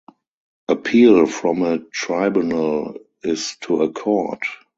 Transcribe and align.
Appeal 0.67 1.27
from 1.27 1.61
a 1.61 1.77
tribunal 1.77 2.97
is 3.21 3.55
to 3.61 3.83
a 3.83 3.91
court. 3.91 4.41